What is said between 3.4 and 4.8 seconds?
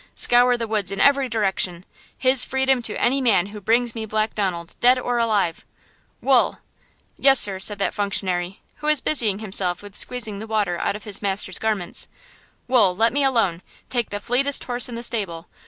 who brings me Black Donald,